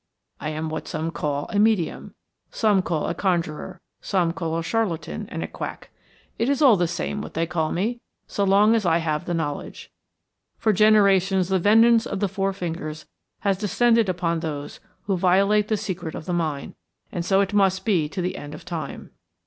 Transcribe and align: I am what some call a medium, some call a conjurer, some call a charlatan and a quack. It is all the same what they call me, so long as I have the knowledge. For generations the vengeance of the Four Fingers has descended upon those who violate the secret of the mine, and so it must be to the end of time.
I 0.39 0.49
am 0.49 0.69
what 0.69 0.87
some 0.87 1.11
call 1.11 1.45
a 1.51 1.59
medium, 1.59 2.15
some 2.49 2.81
call 2.81 3.05
a 3.05 3.13
conjurer, 3.13 3.81
some 4.01 4.33
call 4.33 4.57
a 4.57 4.63
charlatan 4.63 5.29
and 5.29 5.43
a 5.43 5.47
quack. 5.47 5.91
It 6.39 6.49
is 6.49 6.59
all 6.59 6.75
the 6.75 6.87
same 6.87 7.21
what 7.21 7.35
they 7.35 7.45
call 7.45 7.71
me, 7.71 8.01
so 8.25 8.43
long 8.43 8.73
as 8.73 8.83
I 8.83 8.97
have 8.97 9.25
the 9.25 9.35
knowledge. 9.35 9.91
For 10.57 10.73
generations 10.73 11.49
the 11.49 11.59
vengeance 11.59 12.07
of 12.07 12.19
the 12.19 12.27
Four 12.27 12.51
Fingers 12.51 13.05
has 13.41 13.59
descended 13.59 14.09
upon 14.09 14.39
those 14.39 14.79
who 15.03 15.15
violate 15.17 15.67
the 15.67 15.77
secret 15.77 16.15
of 16.15 16.25
the 16.25 16.33
mine, 16.33 16.73
and 17.11 17.23
so 17.23 17.39
it 17.41 17.53
must 17.53 17.85
be 17.85 18.09
to 18.09 18.23
the 18.23 18.37
end 18.37 18.55
of 18.55 18.65
time. 18.65 19.11